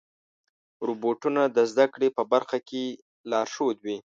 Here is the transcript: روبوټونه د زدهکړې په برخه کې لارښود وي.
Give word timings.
روبوټونه 0.87 1.41
د 1.57 1.57
زدهکړې 1.71 2.09
په 2.17 2.23
برخه 2.31 2.57
کې 2.69 2.83
لارښود 3.29 3.77
وي. 3.85 3.97